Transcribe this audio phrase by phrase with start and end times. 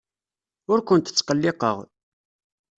[0.71, 1.77] Ur kent-ttqelliqeɣ.